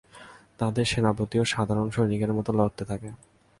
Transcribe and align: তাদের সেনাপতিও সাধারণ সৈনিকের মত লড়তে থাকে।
তাদের 0.59 0.85
সেনাপতিও 0.85 1.43
সাধারণ 1.53 1.87
সৈনিকের 1.89 2.31
মত 2.37 2.47
লড়তে 2.51 2.83
থাকে। 2.85 3.09